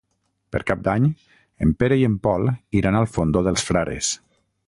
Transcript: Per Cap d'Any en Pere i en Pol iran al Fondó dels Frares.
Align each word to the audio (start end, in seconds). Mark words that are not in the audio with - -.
Per 0.53 0.61
Cap 0.69 0.79
d'Any 0.87 1.05
en 1.65 1.75
Pere 1.83 1.99
i 2.03 2.07
en 2.09 2.17
Pol 2.25 2.51
iran 2.81 2.99
al 3.01 3.09
Fondó 3.17 3.47
dels 3.51 3.67
Frares. 3.71 4.13